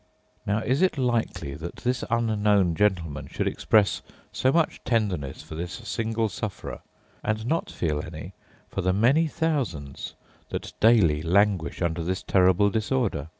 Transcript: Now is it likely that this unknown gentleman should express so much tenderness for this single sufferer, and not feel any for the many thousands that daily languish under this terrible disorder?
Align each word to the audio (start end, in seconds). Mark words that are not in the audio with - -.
Now 0.47 0.63
is 0.63 0.81
it 0.81 0.97
likely 0.97 1.53
that 1.53 1.75
this 1.75 2.03
unknown 2.09 2.73
gentleman 2.73 3.27
should 3.27 3.47
express 3.47 4.01
so 4.31 4.51
much 4.51 4.83
tenderness 4.83 5.43
for 5.43 5.53
this 5.53 5.73
single 5.73 6.27
sufferer, 6.27 6.79
and 7.23 7.45
not 7.45 7.69
feel 7.69 8.03
any 8.03 8.33
for 8.67 8.81
the 8.81 8.93
many 8.93 9.27
thousands 9.27 10.15
that 10.49 10.73
daily 10.79 11.21
languish 11.21 11.83
under 11.83 12.03
this 12.03 12.23
terrible 12.23 12.71
disorder? 12.71 13.27